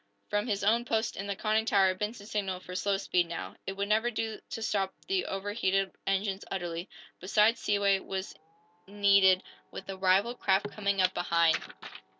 From 0.31 0.47
his 0.47 0.63
own 0.63 0.83
post 0.83 1.15
in 1.15 1.27
the 1.27 1.35
conning 1.35 1.65
tower 1.65 1.93
Benson 1.93 2.25
signaled 2.25 2.63
for 2.63 2.73
slow 2.73 2.97
speed, 2.97 3.27
now. 3.27 3.55
It 3.67 3.73
would 3.73 3.87
never 3.87 4.09
do 4.09 4.39
to 4.49 4.63
stop 4.63 4.95
the 5.07 5.25
overheated 5.27 5.91
engines 6.07 6.43
utterly. 6.49 6.89
Besides, 7.19 7.61
seaway 7.61 7.99
was 7.99 8.33
needed, 8.87 9.43
with 9.69 9.85
the 9.85 9.97
rival 9.99 10.33
craft 10.33 10.71
coming 10.71 11.01
up 11.03 11.13
behind. 11.13 11.59